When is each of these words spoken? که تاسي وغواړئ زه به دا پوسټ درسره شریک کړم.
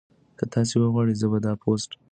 که 0.37 0.45
تاسي 0.53 0.75
وغواړئ 0.79 1.13
زه 1.21 1.27
به 1.31 1.37
دا 1.45 1.51
پوسټ 1.61 1.89
درسره 1.89 1.93
شریک 1.93 2.01
کړم. 2.05 2.09